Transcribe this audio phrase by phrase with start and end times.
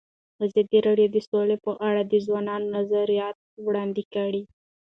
[0.45, 4.43] ازادي راډیو د سوله په اړه د ځوانانو نظریات وړاندې کړي.